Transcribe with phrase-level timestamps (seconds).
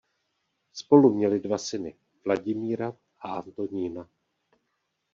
[0.73, 1.95] Spolu měli dva syny
[2.25, 4.09] Vladimíra a Antonína.